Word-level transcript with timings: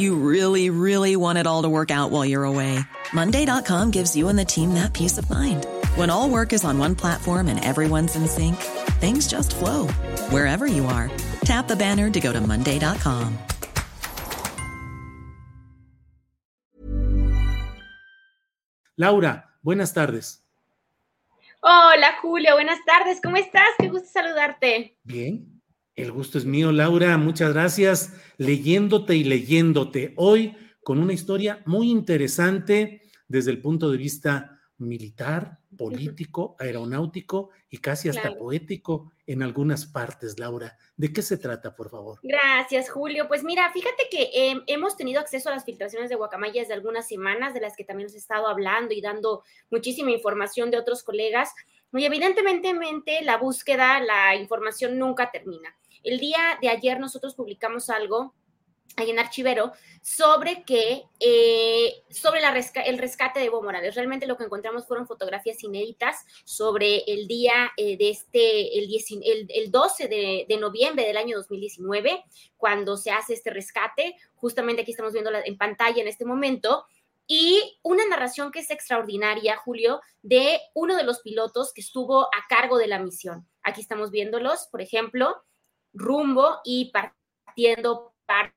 You 0.00 0.14
really, 0.14 0.70
really 0.70 1.14
want 1.14 1.36
it 1.36 1.46
all 1.46 1.60
to 1.60 1.68
work 1.68 1.90
out 1.90 2.10
while 2.10 2.24
you're 2.24 2.44
away. 2.44 2.80
Monday.com 3.12 3.90
gives 3.90 4.16
you 4.16 4.28
and 4.30 4.38
the 4.38 4.46
team 4.46 4.72
that 4.72 4.94
peace 4.94 5.18
of 5.18 5.28
mind. 5.28 5.66
When 5.94 6.08
all 6.08 6.30
work 6.30 6.54
is 6.54 6.64
on 6.64 6.78
one 6.78 6.94
platform 6.94 7.48
and 7.48 7.62
everyone's 7.62 8.16
in 8.16 8.26
sync, 8.26 8.56
things 8.96 9.28
just 9.28 9.54
flow 9.54 9.88
wherever 10.32 10.66
you 10.66 10.86
are. 10.86 11.10
Tap 11.44 11.68
the 11.68 11.76
banner 11.76 12.08
to 12.08 12.18
go 12.18 12.32
to 12.32 12.40
Monday.com. 12.40 13.36
Laura, 18.96 19.44
buenas 19.62 19.92
tardes. 19.92 20.38
Hola 21.62 22.16
Julio, 22.22 22.54
buenas 22.54 22.78
tardes, 22.86 23.20
¿cómo 23.20 23.36
estás? 23.36 23.68
Qué 23.78 23.90
gusto 23.90 24.08
saludarte. 24.10 24.96
Bien, 25.04 25.59
el 26.02 26.12
gusto 26.12 26.38
es 26.38 26.44
mío, 26.44 26.72
Laura, 26.72 27.16
muchas 27.16 27.52
gracias. 27.52 28.14
Leyéndote 28.38 29.16
y 29.16 29.24
leyéndote 29.24 30.14
hoy 30.16 30.56
con 30.82 30.98
una 30.98 31.12
historia 31.12 31.62
muy 31.66 31.90
interesante 31.90 33.02
desde 33.28 33.50
el 33.50 33.60
punto 33.60 33.90
de 33.90 33.98
vista 33.98 34.60
militar, 34.78 35.58
político, 35.76 36.56
aeronáutico 36.58 37.50
y 37.68 37.78
casi 37.78 38.08
hasta 38.08 38.22
Claro. 38.22 38.38
poético 38.38 39.12
en 39.26 39.42
algunas 39.42 39.86
partes, 39.86 40.38
Laura. 40.38 40.76
¿De 40.96 41.12
qué 41.12 41.22
se 41.22 41.36
trata, 41.36 41.74
por 41.74 41.90
favor? 41.90 42.18
Gracias, 42.22 42.90
Julio. 42.90 43.28
Pues 43.28 43.44
mira, 43.44 43.70
fíjate 43.72 44.08
que 44.10 44.22
eh, 44.34 44.62
hemos 44.66 44.96
tenido 44.96 45.20
acceso 45.20 45.48
a 45.48 45.52
las 45.52 45.64
filtraciones 45.64 46.08
de 46.10 46.16
Guacamaya 46.16 46.62
desde 46.62 46.74
algunas 46.74 47.06
semanas, 47.06 47.54
de 47.54 47.60
las 47.60 47.76
que 47.76 47.84
también 47.84 48.08
os 48.08 48.14
he 48.14 48.18
estado 48.18 48.48
hablando 48.48 48.94
y 48.94 49.00
dando 49.00 49.44
muchísima 49.70 50.10
información 50.10 50.70
de 50.70 50.78
otros 50.78 51.02
colegas. 51.02 51.50
Y 51.92 52.04
evidentemente 52.04 53.22
la 53.22 53.36
búsqueda, 53.36 54.00
la 54.00 54.34
información 54.36 54.98
nunca 54.98 55.30
termina. 55.30 55.76
El 56.02 56.18
día 56.18 56.58
de 56.60 56.68
ayer 56.68 56.98
nosotros 56.98 57.34
publicamos 57.34 57.90
algo 57.90 58.34
ahí 58.96 59.10
en 59.10 59.18
Archivero 59.18 59.72
sobre 60.02 60.64
que 60.64 61.04
eh, 61.20 62.04
sobre 62.10 62.40
el 62.86 62.98
rescate 62.98 63.40
de 63.40 63.46
Evo 63.46 63.62
Morales. 63.62 63.94
Realmente 63.94 64.26
lo 64.26 64.36
que 64.36 64.44
encontramos 64.44 64.86
fueron 64.86 65.06
fotografías 65.06 65.62
inéditas 65.62 66.24
sobre 66.44 67.04
el 67.06 67.26
día 67.26 67.70
eh, 67.76 67.96
de 67.96 68.10
este, 68.10 68.78
el, 68.78 68.88
10 68.88 69.10
el, 69.24 69.46
el 69.48 69.70
12 69.70 70.08
de, 70.08 70.46
de 70.48 70.56
noviembre 70.56 71.06
del 71.06 71.16
año 71.16 71.36
2019, 71.36 72.24
cuando 72.56 72.96
se 72.96 73.10
hace 73.10 73.34
este 73.34 73.50
rescate. 73.50 74.16
Justamente 74.34 74.82
aquí 74.82 74.92
estamos 74.92 75.12
viendo 75.12 75.30
en 75.44 75.58
pantalla 75.58 76.00
en 76.00 76.08
este 76.08 76.24
momento. 76.24 76.86
Y 77.26 77.78
una 77.82 78.04
narración 78.08 78.50
que 78.50 78.58
es 78.58 78.70
extraordinaria, 78.70 79.56
Julio, 79.56 80.00
de 80.20 80.58
uno 80.74 80.96
de 80.96 81.04
los 81.04 81.20
pilotos 81.20 81.72
que 81.72 81.80
estuvo 81.80 82.22
a 82.22 82.46
cargo 82.48 82.76
de 82.76 82.88
la 82.88 82.98
misión. 82.98 83.46
Aquí 83.62 83.80
estamos 83.80 84.10
viéndolos, 84.10 84.66
por 84.72 84.80
ejemplo, 84.80 85.36
rumbo 85.92 86.60
y 86.64 86.90
partiendo 86.90 88.14
para 88.26 88.54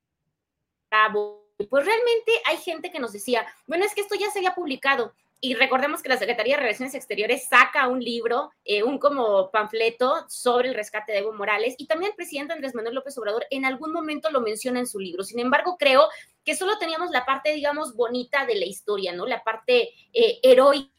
pues 1.70 1.86
realmente 1.86 2.32
hay 2.46 2.58
gente 2.58 2.92
que 2.92 3.00
nos 3.00 3.14
decía, 3.14 3.46
bueno, 3.68 3.86
es 3.86 3.94
que 3.94 4.02
esto 4.02 4.16
ya 4.16 4.30
se 4.30 4.40
había 4.40 4.56
publicado. 4.56 5.14
Y 5.40 5.56
recordemos 5.56 6.02
que 6.02 6.08
la 6.08 6.18
Secretaría 6.18 6.56
de 6.56 6.62
Relaciones 6.62 6.96
Exteriores 6.96 7.50
saca 7.50 7.90
un 7.90 8.02
libro, 8.02 8.52
eh, 8.64 8.82
un 8.82 8.98
como 8.98 9.52
panfleto 9.52 10.26
sobre 10.30 10.70
el 10.70 10.74
rescate 10.74 11.12
de 11.12 11.18
Evo 11.18 11.34
Morales 11.34 11.76
y 11.78 11.86
también 11.86 12.12
el 12.12 12.16
presidente 12.16 12.54
Andrés 12.54 12.74
Manuel 12.74 12.96
López 12.96 13.18
Obrador 13.18 13.46
en 13.50 13.66
algún 13.66 13.92
momento 13.92 14.32
lo 14.32 14.40
menciona 14.40 14.80
en 14.80 14.88
su 14.88 15.00
libro. 15.00 15.22
Sin 15.24 15.40
embargo, 15.40 15.76
creo 15.78 16.08
que 16.46 16.56
solo 16.56 16.78
teníamos 16.78 17.12
la 17.12 17.26
parte, 17.26 17.52
digamos, 17.52 17.94
bonita 17.94 18.46
de 18.46 18.56
la 18.56 18.66
historia, 18.66 19.12
¿no? 19.12 19.26
La 19.26 19.44
parte 19.44 19.90
eh, 20.14 20.40
heroica. 20.44 20.90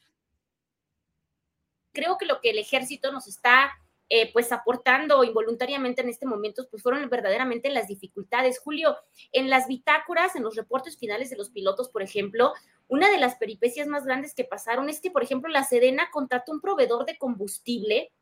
Creo 1.95 2.19
que 2.19 2.27
lo 2.27 2.43
que 2.43 2.51
el 2.51 2.59
ejército 2.59 3.13
nos 3.13 3.27
está 3.27 3.73
eh, 4.11 4.33
pues 4.33 4.53
aportando 4.53 5.25
involuntariamente 5.25 6.03
en 6.03 6.09
este 6.09 6.27
momento, 6.27 6.67
pues 6.71 6.83
fueron 6.83 7.09
verdaderamente 7.09 7.71
las 7.71 7.89
dificultades. 7.89 8.61
Julio, 8.61 8.97
en 9.33 9.49
las 9.49 9.67
bitácoras, 9.67 10.37
en 10.37 10.43
los 10.43 10.57
reportes 10.57 10.99
finales 10.99 11.31
de 11.31 11.37
los 11.37 11.51
pilotos, 11.51 11.89
por 11.89 12.03
ejemplo, 12.03 12.53
una 12.87 13.11
de 13.11 13.19
las 13.19 13.37
peripecias 13.37 13.89
más 13.89 14.05
grandes 14.05 14.35
que 14.35 14.45
pasaron 14.45 14.89
es 14.89 15.01
que, 15.01 15.11
por 15.11 15.23
ejemplo, 15.23 15.51
la 15.51 15.65
Sedena 15.65 16.11
contrató 16.13 16.53
un 16.53 16.61
proveedor 16.61 17.07
de 17.07 17.17
combustible 17.17 18.13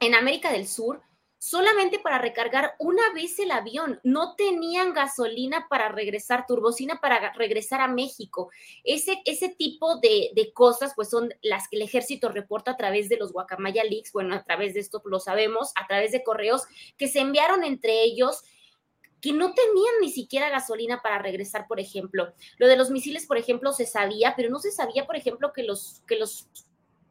en 0.00 0.14
América 0.14 0.52
del 0.52 0.68
Sur 0.68 1.02
solamente 1.38 1.98
para 1.98 2.18
recargar 2.18 2.74
una 2.78 3.12
vez 3.14 3.38
el 3.38 3.50
avión. 3.50 4.00
No 4.02 4.34
tenían 4.36 4.94
gasolina 4.94 5.66
para 5.68 5.88
regresar, 5.88 6.46
turbocina 6.46 7.00
para 7.00 7.32
regresar 7.32 7.80
a 7.80 7.88
México. 7.88 8.50
Ese, 8.84 9.20
ese 9.24 9.48
tipo 9.50 9.98
de, 9.98 10.30
de, 10.34 10.52
cosas, 10.52 10.92
pues 10.96 11.10
son 11.10 11.32
las 11.42 11.68
que 11.68 11.76
el 11.76 11.82
ejército 11.82 12.28
reporta 12.28 12.72
a 12.72 12.76
través 12.76 13.08
de 13.08 13.16
los 13.16 13.32
Guacamaya 13.32 13.84
Leaks, 13.84 14.12
bueno, 14.12 14.34
a 14.34 14.42
través 14.42 14.74
de 14.74 14.80
esto 14.80 15.02
lo 15.04 15.20
sabemos, 15.20 15.72
a 15.76 15.86
través 15.86 16.12
de 16.12 16.24
correos 16.24 16.62
que 16.96 17.08
se 17.08 17.20
enviaron 17.20 17.64
entre 17.64 18.02
ellos 18.02 18.42
que 19.20 19.32
no 19.32 19.54
tenían 19.54 19.94
ni 20.00 20.10
siquiera 20.10 20.50
gasolina 20.50 21.02
para 21.02 21.18
regresar, 21.18 21.66
por 21.66 21.80
ejemplo. 21.80 22.32
Lo 22.58 22.68
de 22.68 22.76
los 22.76 22.90
misiles, 22.90 23.26
por 23.26 23.38
ejemplo, 23.38 23.72
se 23.72 23.86
sabía, 23.86 24.34
pero 24.36 24.50
no 24.50 24.58
se 24.58 24.70
sabía, 24.70 25.06
por 25.06 25.16
ejemplo, 25.16 25.52
que 25.52 25.62
los, 25.62 26.02
que 26.06 26.16
los, 26.16 26.48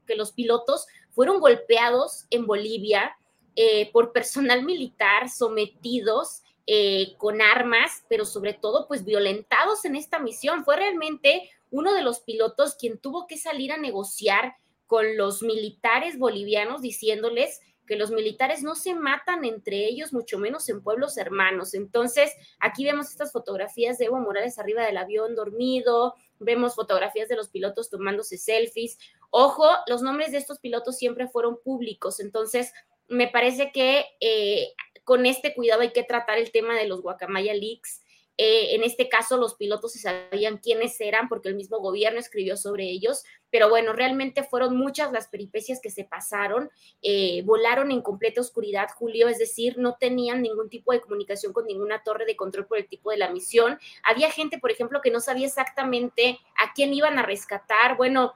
que 0.05 0.15
los 0.15 0.31
pilotos 0.31 0.87
fueron 1.11 1.39
golpeados 1.39 2.25
en 2.29 2.45
Bolivia, 2.45 3.17
eh, 3.55 3.91
por 3.91 4.11
personal 4.11 4.63
militar 4.63 5.29
sometidos 5.29 6.43
eh, 6.67 7.15
con 7.17 7.41
armas, 7.41 8.03
pero 8.09 8.25
sobre 8.25 8.53
todo 8.53 8.87
pues 8.87 9.05
violentados 9.05 9.85
en 9.85 9.95
esta 9.95 10.19
misión. 10.19 10.65
Fue 10.65 10.75
realmente 10.75 11.49
uno 11.71 11.93
de 11.93 12.01
los 12.01 12.21
pilotos 12.21 12.75
quien 12.75 12.97
tuvo 12.97 13.27
que 13.27 13.37
salir 13.37 13.71
a 13.71 13.77
negociar 13.77 14.55
con 14.87 15.17
los 15.17 15.41
militares 15.41 16.17
bolivianos 16.17 16.81
diciéndoles 16.81 17.61
que 17.85 17.95
los 17.95 18.11
militares 18.11 18.63
no 18.63 18.75
se 18.75 18.95
matan 18.95 19.45
entre 19.45 19.85
ellos, 19.85 20.11
mucho 20.11 20.39
menos 20.39 20.67
en 20.69 20.81
pueblos 20.81 21.17
hermanos. 21.17 21.73
Entonces, 21.73 22.31
aquí 22.59 22.83
vemos 22.83 23.09
estas 23.11 23.31
fotografías 23.31 23.97
de 23.97 24.05
Evo 24.05 24.19
Morales 24.19 24.57
arriba 24.57 24.83
del 24.83 24.97
avión 24.97 25.35
dormido, 25.35 26.15
vemos 26.39 26.75
fotografías 26.75 27.29
de 27.29 27.35
los 27.35 27.49
pilotos 27.49 27.89
tomándose 27.89 28.37
selfies. 28.37 28.97
Ojo, 29.29 29.65
los 29.87 30.01
nombres 30.01 30.31
de 30.31 30.39
estos 30.39 30.59
pilotos 30.59 30.97
siempre 30.97 31.27
fueron 31.27 31.59
públicos, 31.63 32.19
entonces 32.19 32.73
me 33.07 33.27
parece 33.27 33.71
que 33.71 34.05
eh, 34.19 34.73
con 35.03 35.25
este 35.25 35.53
cuidado 35.53 35.81
hay 35.81 35.91
que 35.91 36.03
tratar 36.03 36.37
el 36.37 36.51
tema 36.51 36.75
de 36.75 36.87
los 36.87 37.01
Guacamaya 37.01 37.53
Leaks. 37.53 38.01
Eh, 38.37 38.75
en 38.75 38.83
este 38.83 39.07
caso, 39.07 39.37
los 39.37 39.55
pilotos 39.55 39.93
se 39.93 39.99
sabían 39.99 40.57
quiénes 40.57 40.99
eran 40.99 41.29
porque 41.29 41.47
el 41.47 41.55
mismo 41.55 41.79
gobierno 41.79 42.19
escribió 42.19 42.57
sobre 42.57 42.83
ellos, 42.83 43.23
pero 43.49 43.69
bueno, 43.69 43.93
realmente 43.93 44.43
fueron 44.43 44.75
muchas 44.75 45.13
las 45.13 45.29
peripecias 45.29 45.79
que 45.79 45.89
se 45.89 46.03
pasaron. 46.03 46.69
Eh, 47.01 47.43
volaron 47.45 47.91
en 47.91 48.01
completa 48.01 48.41
oscuridad, 48.41 48.89
Julio, 48.97 49.29
es 49.29 49.37
decir, 49.37 49.77
no 49.77 49.95
tenían 49.97 50.41
ningún 50.41 50.69
tipo 50.69 50.91
de 50.91 50.99
comunicación 50.99 51.53
con 51.53 51.65
ninguna 51.65 52.03
torre 52.03 52.25
de 52.25 52.35
control 52.35 52.65
por 52.65 52.77
el 52.77 52.89
tipo 52.89 53.11
de 53.11 53.17
la 53.17 53.29
misión. 53.29 53.79
Había 54.03 54.29
gente, 54.31 54.57
por 54.57 54.71
ejemplo, 54.71 54.99
que 55.01 55.11
no 55.11 55.21
sabía 55.21 55.47
exactamente 55.47 56.39
a 56.57 56.73
quién 56.73 56.93
iban 56.93 57.17
a 57.17 57.23
rescatar. 57.23 57.95
Bueno, 57.95 58.33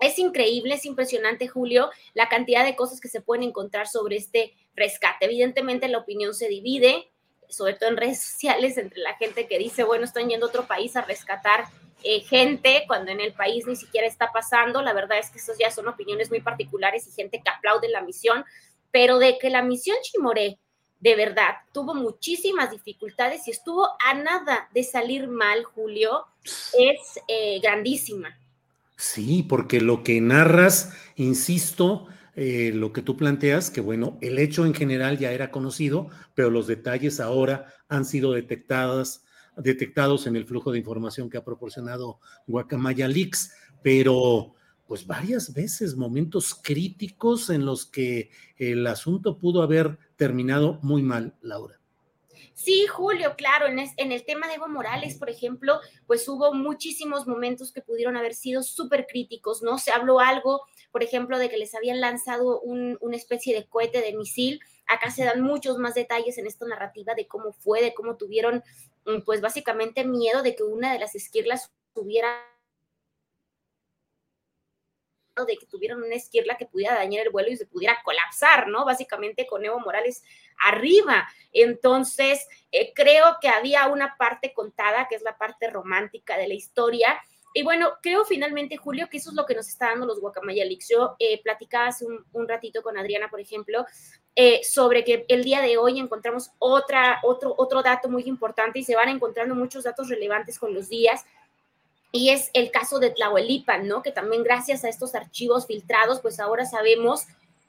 es 0.00 0.18
increíble, 0.18 0.74
es 0.74 0.84
impresionante, 0.84 1.48
Julio, 1.48 1.90
la 2.14 2.28
cantidad 2.28 2.64
de 2.64 2.76
cosas 2.76 3.00
que 3.00 3.08
se 3.08 3.20
pueden 3.20 3.44
encontrar 3.44 3.86
sobre 3.86 4.16
este 4.16 4.54
rescate. 4.74 5.26
Evidentemente 5.26 5.88
la 5.88 5.98
opinión 5.98 6.34
se 6.34 6.48
divide, 6.48 7.12
sobre 7.48 7.74
todo 7.74 7.90
en 7.90 7.96
redes 7.96 8.20
sociales, 8.32 8.78
entre 8.78 9.00
la 9.00 9.14
gente 9.14 9.46
que 9.46 9.58
dice, 9.58 9.84
bueno, 9.84 10.04
están 10.04 10.28
yendo 10.28 10.46
a 10.46 10.48
otro 10.48 10.66
país 10.66 10.96
a 10.96 11.02
rescatar 11.02 11.66
eh, 12.04 12.20
gente 12.20 12.84
cuando 12.88 13.12
en 13.12 13.20
el 13.20 13.32
país 13.32 13.66
ni 13.66 13.76
siquiera 13.76 14.06
está 14.06 14.32
pasando. 14.32 14.82
La 14.82 14.92
verdad 14.92 15.18
es 15.18 15.30
que 15.30 15.38
esas 15.38 15.56
ya 15.58 15.70
son 15.70 15.88
opiniones 15.88 16.30
muy 16.30 16.40
particulares 16.40 17.06
y 17.06 17.12
gente 17.12 17.40
que 17.42 17.50
aplaude 17.50 17.88
la 17.88 18.02
misión, 18.02 18.44
pero 18.90 19.18
de 19.18 19.38
que 19.38 19.50
la 19.50 19.62
misión 19.62 19.96
Chimoré 20.02 20.58
de 20.98 21.16
verdad 21.16 21.56
tuvo 21.72 21.94
muchísimas 21.94 22.70
dificultades 22.70 23.46
y 23.48 23.50
estuvo 23.50 23.88
a 24.00 24.14
nada 24.14 24.68
de 24.72 24.84
salir 24.84 25.26
mal, 25.26 25.64
Julio, 25.64 26.26
es 26.44 27.20
eh, 27.26 27.60
grandísima. 27.60 28.38
Sí, 29.02 29.42
porque 29.42 29.80
lo 29.80 30.04
que 30.04 30.20
narras, 30.20 30.92
insisto, 31.16 32.06
eh, 32.36 32.70
lo 32.72 32.92
que 32.92 33.02
tú 33.02 33.16
planteas, 33.16 33.68
que 33.68 33.80
bueno, 33.80 34.16
el 34.20 34.38
hecho 34.38 34.64
en 34.64 34.74
general 34.74 35.18
ya 35.18 35.32
era 35.32 35.50
conocido, 35.50 36.08
pero 36.36 36.50
los 36.50 36.68
detalles 36.68 37.18
ahora 37.18 37.66
han 37.88 38.04
sido 38.04 38.30
detectadas, 38.30 39.24
detectados 39.56 40.28
en 40.28 40.36
el 40.36 40.46
flujo 40.46 40.70
de 40.70 40.78
información 40.78 41.30
que 41.30 41.36
ha 41.36 41.44
proporcionado 41.44 42.20
Guacamaya 42.46 43.08
Leaks, 43.08 43.52
pero 43.82 44.54
pues 44.86 45.04
varias 45.04 45.52
veces 45.52 45.96
momentos 45.96 46.54
críticos 46.54 47.50
en 47.50 47.66
los 47.66 47.84
que 47.86 48.30
el 48.56 48.86
asunto 48.86 49.36
pudo 49.36 49.62
haber 49.62 49.98
terminado 50.14 50.78
muy 50.80 51.02
mal, 51.02 51.34
Laura. 51.42 51.81
Sí, 52.54 52.86
Julio, 52.86 53.34
claro, 53.36 53.66
en, 53.66 53.78
en, 53.78 54.12
el 54.12 54.24
tema 54.24 54.48
de 54.48 54.54
Evo 54.54 54.68
Morales, 54.68 55.16
por 55.16 55.30
ejemplo, 55.30 55.80
pues 56.06 56.28
hubo 56.28 56.52
muchísimos 56.54 57.26
momentos 57.26 57.72
que 57.72 57.82
pudieron 57.82 58.16
haber 58.16 58.34
sido 58.34 58.62
súper 58.62 59.06
críticos, 59.06 59.62
¿no? 59.62 59.78
Se 59.78 59.92
habló 59.92 60.20
algo, 60.20 60.62
por 60.90 61.02
ejemplo, 61.02 61.38
de 61.38 61.48
que 61.48 61.56
les 61.56 61.74
habían 61.74 62.00
lanzado 62.00 62.60
un, 62.60 62.98
una 63.00 63.16
especie 63.16 63.54
de 63.54 63.66
cohete 63.66 64.00
de 64.00 64.16
misil. 64.16 64.60
Acá 64.86 65.10
se 65.10 65.24
dan 65.24 65.40
muchos 65.40 65.78
más 65.78 65.94
detalles 65.94 66.38
en 66.38 66.46
esta 66.46 66.66
narrativa 66.66 67.14
de 67.14 67.26
cómo 67.26 67.52
fue, 67.52 67.82
de 67.82 67.94
cómo 67.94 68.16
tuvieron, 68.16 68.62
mm, 69.06 69.22
pues 69.24 69.40
básicamente 69.40 70.04
miedo 70.04 70.42
de 70.42 70.54
que 70.54 70.62
una 70.62 70.92
de 70.92 70.98
las 70.98 71.14
esquirlas 71.14 71.72
tuviera 75.34 75.46
de 75.46 75.56
que 75.56 75.66
tuvieron 75.66 76.02
una 76.02 76.14
esquirla 76.14 76.56
que 76.56 76.66
pudiera 76.66 76.94
dañar 76.94 77.26
el 77.26 77.30
vuelo 77.30 77.50
y 77.50 77.56
se 77.56 77.66
pudiera 77.66 77.98
colapsar, 78.04 78.68
¿no? 78.68 78.84
Básicamente 78.84 79.46
con 79.46 79.64
Evo 79.64 79.80
Morales 79.80 80.22
arriba. 80.64 81.28
Entonces, 81.52 82.46
eh, 82.70 82.92
creo 82.94 83.36
que 83.40 83.48
había 83.48 83.86
una 83.88 84.16
parte 84.16 84.52
contada, 84.52 85.08
que 85.08 85.16
es 85.16 85.22
la 85.22 85.38
parte 85.38 85.70
romántica 85.70 86.36
de 86.36 86.48
la 86.48 86.54
historia. 86.54 87.20
Y 87.54 87.62
bueno, 87.62 87.92
creo 88.02 88.24
finalmente, 88.24 88.78
Julio, 88.78 89.08
que 89.10 89.18
eso 89.18 89.30
es 89.30 89.36
lo 89.36 89.44
que 89.44 89.54
nos 89.54 89.68
está 89.68 89.88
dando 89.88 90.06
los 90.06 90.20
Guacamaya 90.20 90.64
Leaks. 90.64 90.88
Yo 90.88 91.16
eh, 91.18 91.42
platicaba 91.42 91.88
hace 91.88 92.06
un, 92.06 92.48
ratito 92.48 92.82
con 92.82 92.96
Adriana, 92.96 93.28
por 93.28 93.40
ejemplo, 93.40 93.84
eh, 94.34 94.62
sobre 94.64 95.04
que 95.04 95.26
el 95.28 95.44
día 95.44 95.60
de 95.60 95.76
hoy 95.76 95.98
encontramos 95.98 96.50
otra, 96.58 97.20
otro, 97.22 97.54
otro 97.58 97.82
dato 97.82 98.08
muy 98.08 98.22
importante 98.22 98.78
y 98.78 98.84
se 98.84 98.96
van 98.96 99.10
encontrando 99.10 99.54
muchos 99.54 99.84
datos 99.84 100.08
relevantes 100.08 100.58
con 100.58 100.72
los 100.72 100.88
días 100.88 101.26
y 102.12 102.28
es 102.28 102.50
el 102.52 102.70
caso 102.70 102.98
de 102.98 103.10
Tlahuelipan, 103.10 103.88
¿no? 103.88 104.02
Que 104.02 104.12
también 104.12 104.44
gracias 104.44 104.84
a 104.84 104.88
estos 104.88 105.14
archivos 105.14 105.66
filtrados, 105.66 106.20
pues 106.20 106.38
ahora 106.38 106.66
sabemos 106.66 107.26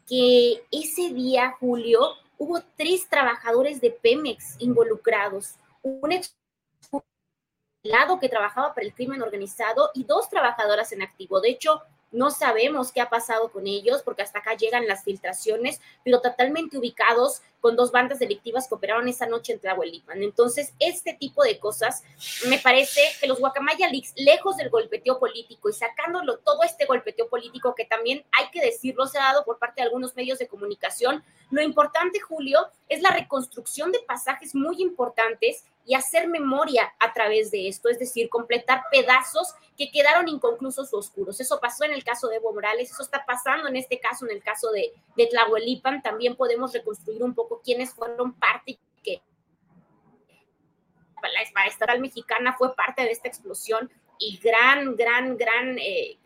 que 0.08 0.62
ese 0.70 1.14
día, 1.14 1.56
Julio, 1.60 2.16
hubo 2.38 2.62
tres 2.76 3.08
trabajadores 3.10 3.80
de 3.80 3.92
Pemex 3.92 4.58
involucrados, 4.60 5.56
un 5.82 6.12
ex 6.12 6.36
que 8.22 8.30
trabajaba 8.30 8.74
para 8.74 8.88
el 8.88 8.94
crimen 8.94 9.22
organizado 9.22 9.90
y 9.94 10.06
dos 10.06 10.30
trabajadoras 10.30 10.92
en 10.94 11.02
activo. 11.02 11.42
De 11.42 11.50
hecho, 11.50 11.82
no 12.14 12.32
sabemos 12.32 12.92
qué 12.92 13.02
ha 13.02 13.10
pasado 13.10 13.52
con 13.52 13.68
ellos 13.68 14.02
porque 14.04 14.22
hasta 14.22 14.40
acá 14.40 14.56
llegan 14.56 14.88
las 14.88 15.04
filtraciones, 15.04 15.82
pero 16.04 16.22
totalmente 16.22 16.78
ubicados 16.78 17.42
con 17.60 17.76
dos 17.76 17.92
bandas 17.92 18.20
delictivas 18.20 18.68
que 18.68 18.76
operaron 18.76 19.08
esa 19.08 19.26
noche 19.26 19.54
en 19.54 19.60
Tlahuelipan. 19.60 20.22
Entonces, 20.22 20.74
este 20.80 21.14
tipo 21.14 21.44
de 21.44 21.60
cosas, 21.60 22.04
me 22.50 22.60
parece 22.60 23.02
que 23.20 23.28
los 23.28 23.40
Guacamaya 23.40 23.90
Leaks, 23.90 24.14
lejos 24.18 24.58
del 24.58 24.70
golpeteo 24.70 25.18
político 25.20 25.70
y 25.70 25.74
sacándolo 25.74 26.40
todo 26.40 26.64
este 26.64 26.86
golpeteo 26.86 27.30
político 27.30 27.74
que 27.74 27.86
también 27.86 28.24
hay 28.32 28.50
que 28.52 28.62
decirlo, 28.62 29.08
se 29.08 29.18
ha 29.18 29.24
dado 29.24 29.46
por 29.46 29.60
parte 29.60 29.82
de 29.82 29.88
algunos 29.88 30.16
medios 30.16 30.40
de 30.40 30.48
comunicación, 30.48 31.24
lo 31.52 31.62
importante, 31.62 32.20
Julio, 32.20 32.68
es 32.90 33.02
la 33.02 33.12
reconstrucción 33.12 33.92
de 33.92 34.00
pasajes 34.00 34.56
muy 34.56 34.82
importantes 34.82 35.64
y 35.86 35.96
hacer 35.96 36.28
memoria 36.28 36.94
a 37.00 37.14
través 37.14 37.52
de 37.52 37.68
esto, 37.68 37.90
es 37.90 38.00
decir, 38.00 38.30
completar 38.30 38.84
pedazos 38.92 39.54
que 39.78 39.92
quedaron 39.92 40.28
inconclusos 40.28 40.94
o 40.94 40.98
oscuros. 40.98 41.40
Eso 41.40 41.60
pasó 41.60 41.84
en 41.84 41.94
el 41.94 42.04
caso 42.04 42.28
de 42.28 42.38
Evo 42.38 42.54
Morales, 42.54 42.92
eso 42.92 43.04
está 43.04 43.26
pasando 43.26 43.68
en 43.68 43.76
este 43.76 44.00
caso, 44.00 44.26
en 44.26 44.32
el 44.32 44.44
caso 44.44 44.72
de, 44.72 44.94
de 45.16 45.28
Tlahuelipan, 45.28 46.02
también 46.02 46.36
podemos 46.36 46.74
reconstruir 46.74 47.24
un 47.24 47.34
poco 47.34 47.62
quiénes 47.64 47.94
fueron 47.94 48.34
parte 48.34 48.80
que 49.04 49.22
la 51.56 51.66
estatal 51.68 52.00
mexicana 52.00 52.54
fue 52.58 52.76
parte 52.76 53.04
de 53.04 53.12
esta 53.12 53.28
explosión 53.28 53.90
y 54.20 54.38
gran, 54.38 54.96
gran, 54.96 55.38
gran, 55.38 55.78
eh, 55.80 56.18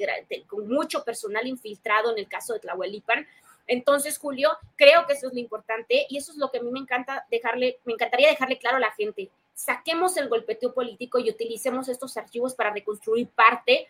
con 0.48 0.68
mucho 0.68 1.04
personal 1.04 1.48
infiltrado 1.48 2.12
en 2.12 2.20
el 2.20 2.28
caso 2.28 2.54
de 2.54 2.60
Tlahuelipan. 2.60 3.28
Entonces, 3.66 4.18
Julio, 4.18 4.52
creo 4.76 5.06
que 5.06 5.14
eso 5.14 5.28
es 5.28 5.34
lo 5.34 5.40
importante 5.40 6.06
y 6.10 6.18
eso 6.18 6.32
es 6.32 6.38
lo 6.38 6.52
que 6.52 6.60
a 6.60 6.62
mí 6.62 6.72
me 6.72 6.80
encanta 6.80 7.26
dejarle, 7.30 7.80
me 7.86 7.94
encantaría 7.94 8.30
dejarle 8.30 8.58
claro 8.58 8.78
a 8.78 8.82
la 8.82 8.92
gente 8.92 9.30
saquemos 9.58 10.16
el 10.18 10.30
golpeteo 10.30 10.72
político 10.72 11.18
y 11.18 11.32
utilicemos 11.32 11.90
estos 11.90 12.16
archivos 12.16 12.54
para 12.54 12.70
reconstruir 12.70 13.28
parte 13.30 13.88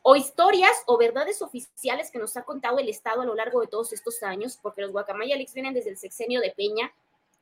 o 0.00 0.16
historias 0.16 0.72
o 0.86 0.96
verdades 0.96 1.42
oficiales 1.42 2.10
que 2.10 2.18
nos 2.18 2.38
ha 2.38 2.42
contado 2.42 2.78
el 2.78 2.88
Estado 2.88 3.20
a 3.20 3.26
lo 3.26 3.34
largo 3.34 3.60
de 3.60 3.66
todos 3.66 3.92
estos 3.92 4.22
años, 4.22 4.58
porque 4.62 4.80
los 4.80 4.92
Guacamaya 4.92 5.36
vienen 5.36 5.74
desde 5.74 5.90
el 5.90 5.98
sexenio 5.98 6.40
de 6.40 6.54
Peña, 6.56 6.90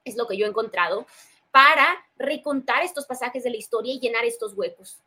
es 0.04 0.16
lo 0.16 0.26
que 0.26 0.36
yo 0.36 0.44
he 0.44 0.48
encontrado, 0.48 1.06
para 1.52 1.86
recontar 2.18 2.82
estos 2.82 3.06
pasajes 3.06 3.44
de 3.44 3.50
la 3.50 3.56
historia 3.56 3.94
y 3.94 4.00
llenar 4.00 4.24
estos 4.24 4.54
huecos. 4.54 4.98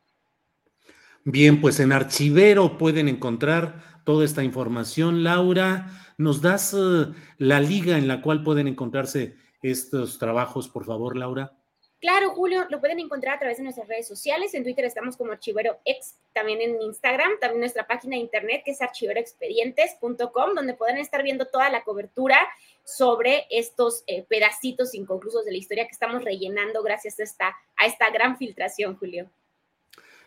Bien, 1.25 1.59
pues 1.59 1.81
en 1.81 1.91
Archivero 1.91 2.77
pueden 2.77 3.09
encontrar 3.09 4.01
toda 4.05 4.23
esta 4.23 4.45
información. 4.45 5.25
Laura, 5.25 5.91
¿nos 6.17 6.41
das 6.41 6.73
eh, 6.73 7.07
la 7.37 7.59
liga 7.59 7.97
en 7.97 8.07
la 8.07 8.21
cual 8.21 8.43
pueden 8.43 8.69
encontrarse 8.69 9.35
estos 9.61 10.17
trabajos, 10.19 10.69
por 10.69 10.85
favor, 10.85 11.17
Laura? 11.17 11.60
Claro, 12.01 12.31
Julio, 12.31 12.65
lo 12.71 12.79
pueden 12.79 12.99
encontrar 12.99 13.35
a 13.35 13.39
través 13.39 13.57
de 13.57 13.63
nuestras 13.63 13.87
redes 13.87 14.07
sociales. 14.07 14.55
En 14.55 14.63
Twitter 14.63 14.83
estamos 14.85 15.15
como 15.15 15.33
Archivero 15.33 15.77
X, 15.85 16.17
también 16.33 16.59
en 16.59 16.81
Instagram, 16.81 17.33
también 17.39 17.59
nuestra 17.59 17.85
página 17.85 18.15
de 18.15 18.23
internet 18.23 18.63
que 18.65 18.71
es 18.71 18.81
archiveroexpedientes.com, 18.81 20.55
donde 20.55 20.73
pueden 20.73 20.97
estar 20.97 21.21
viendo 21.21 21.45
toda 21.45 21.69
la 21.69 21.83
cobertura 21.83 22.39
sobre 22.83 23.45
estos 23.51 24.03
eh, 24.07 24.23
pedacitos 24.23 24.95
inconclusos 24.95 25.45
de 25.45 25.51
la 25.51 25.59
historia 25.59 25.85
que 25.85 25.91
estamos 25.91 26.23
rellenando 26.23 26.81
gracias 26.81 27.19
a 27.19 27.23
esta, 27.23 27.55
a 27.77 27.85
esta 27.85 28.09
gran 28.09 28.35
filtración, 28.35 28.97
Julio. 28.97 29.29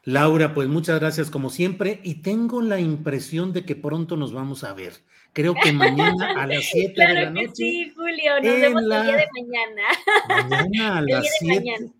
Laura, 0.05 0.55
pues 0.55 0.69
muchas 0.69 1.01
gracias 1.01 1.31
como 1.31 1.51
siempre 1.51 2.01
y 2.03 2.17
tengo 2.17 2.63
la 2.63 2.81
impresión 2.81 3.53
de 3.53 3.65
que 3.65 3.77
pronto 3.77 4.17
nos 4.17 4.33
vamos 4.33 4.65
a 4.65 4.75
ver 4.75 4.95
creo 5.35 5.55
que 5.55 5.73
mañana 5.73 6.41
a 6.41 6.47
las 6.47 6.65
7 6.71 6.95
de 6.97 7.15
la 7.15 7.31
noche. 7.31 7.51
Sí, 7.55 7.93
Julio, 7.95 8.41
nos 8.43 8.61
vemos 8.61 8.83
el 8.83 8.89
día 8.89 9.17
de 9.17 9.27
mañana. 9.43 10.49
Mañana 10.49 10.99
a 10.99 11.03
las 11.07 11.27
7 11.41 11.93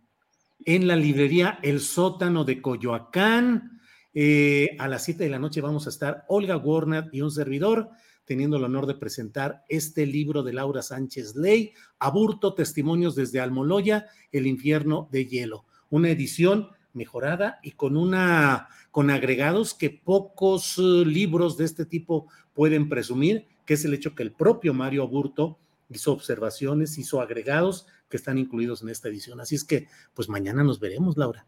en 0.67 0.87
la 0.87 0.97
librería 0.97 1.59
El 1.63 1.81
Sótano 1.81 2.45
de 2.45 2.63
Coyoacán. 2.63 3.81
Eh, 4.15 4.77
a 4.79 4.89
las 4.89 5.05
7 5.05 5.25
de 5.25 5.31
la 5.31 5.39
noche 5.39 5.61
vamos 5.61 5.87
a 5.87 5.91
estar 5.91 6.25
Olga 6.29 6.57
Warner 6.57 7.11
y 7.13 7.21
un 7.21 7.33
servidor 7.33 7.91
teniendo 8.25 8.57
el 8.57 8.65
honor 8.65 8.87
de 8.87 8.95
presentar 8.95 9.65
este 9.69 10.07
libro 10.07 10.43
de 10.43 10.55
Laura 10.55 10.81
Sánchez 10.81 11.35
Ley, 11.35 11.75
Aburto, 11.99 12.55
Testimonios 12.55 13.15
desde 13.15 13.41
Almoloya, 13.41 14.07
El 14.33 14.47
infierno 14.47 15.09
de 15.13 15.27
hielo. 15.27 15.67
Una 15.91 16.09
edición 16.09 16.71
mejorada 16.95 17.59
y 17.63 17.73
con 17.73 17.97
una 17.97 18.69
con 18.91 19.11
agregados 19.11 19.75
que 19.75 19.91
pocos 19.91 20.79
eh, 20.79 20.83
libros 21.05 21.57
de 21.57 21.65
este 21.65 21.85
tipo 21.85 22.29
pueden 22.53 22.89
presumir, 22.89 23.47
que 23.67 23.75
es 23.75 23.85
el 23.85 23.95
hecho 23.95 24.15
que 24.15 24.23
el 24.23 24.33
propio 24.33 24.73
Mario 24.73 25.03
Aburto 25.03 25.59
hizo 25.91 26.13
observaciones, 26.13 26.99
hizo 26.99 27.21
agregados 27.21 27.87
que 28.09 28.17
están 28.17 28.39
incluidos 28.39 28.83
en 28.83 28.89
esta 28.89 29.09
edición. 29.09 29.41
Así 29.41 29.55
es 29.55 29.65
que, 29.65 29.89
pues 30.15 30.29
mañana 30.29 30.63
nos 30.63 30.81
veremos, 30.81 31.17
Laura. 31.17 31.47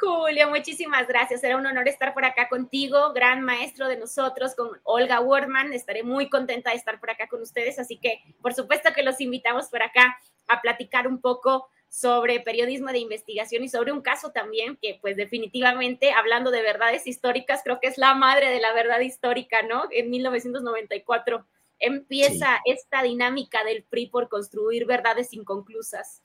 Julio, 0.00 0.48
muchísimas 0.48 1.08
gracias. 1.08 1.40
Será 1.40 1.56
un 1.56 1.66
honor 1.66 1.88
estar 1.88 2.14
por 2.14 2.24
acá 2.24 2.48
contigo, 2.48 3.12
gran 3.12 3.42
maestro 3.42 3.88
de 3.88 3.96
nosotros, 3.96 4.54
con 4.54 4.70
Olga 4.84 5.20
Wordman. 5.20 5.72
Estaré 5.72 6.02
muy 6.02 6.28
contenta 6.28 6.70
de 6.70 6.76
estar 6.76 7.00
por 7.00 7.10
acá 7.10 7.28
con 7.28 7.42
ustedes, 7.42 7.78
así 7.78 7.98
que 7.98 8.22
por 8.40 8.54
supuesto 8.54 8.92
que 8.94 9.02
los 9.02 9.20
invitamos 9.20 9.68
por 9.68 9.82
acá 9.82 10.16
a 10.46 10.60
platicar 10.60 11.08
un 11.08 11.20
poco 11.20 11.68
sobre 11.88 12.40
periodismo 12.40 12.92
de 12.92 12.98
investigación 12.98 13.64
y 13.64 13.68
sobre 13.68 13.92
un 13.92 14.02
caso 14.02 14.30
también 14.30 14.76
que 14.76 14.98
pues 15.00 15.16
definitivamente 15.16 16.12
hablando 16.12 16.50
de 16.50 16.62
verdades 16.62 17.06
históricas 17.06 17.62
creo 17.64 17.80
que 17.80 17.88
es 17.88 17.98
la 17.98 18.14
madre 18.14 18.50
de 18.50 18.60
la 18.60 18.72
verdad 18.74 19.00
histórica, 19.00 19.62
¿no? 19.62 19.84
En 19.90 20.10
1994 20.10 21.46
empieza 21.78 22.60
esta 22.64 23.02
dinámica 23.02 23.64
del 23.64 23.84
PRI 23.84 24.06
por 24.06 24.28
construir 24.28 24.84
verdades 24.84 25.32
inconclusas. 25.32 26.22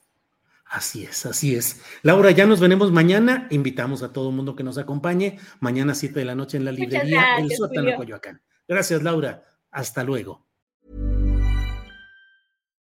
Así 0.65 1.03
es, 1.03 1.25
así 1.25 1.55
es. 1.55 1.81
Laura, 2.01 2.31
ya 2.31 2.45
nos 2.45 2.59
veremos 2.59 2.91
mañana. 2.91 3.47
Invitamos 3.51 4.01
a 4.01 4.11
todo 4.11 4.29
el 4.29 4.35
mundo 4.35 4.55
que 4.55 4.63
nos 4.63 4.77
acompañe. 4.77 5.39
Mañana 5.59 5.91
a 5.91 5.95
7 5.95 6.19
de 6.19 6.25
la 6.25 6.35
noche 6.35 6.57
en 6.57 6.65
la 6.65 6.71
librería 6.71 7.37
El 7.37 7.51
Sótano 7.51 7.95
Coyoacán. 7.95 8.41
Gracias, 8.67 9.03
Laura. 9.03 9.43
Hasta 9.69 10.03
luego. 10.03 10.47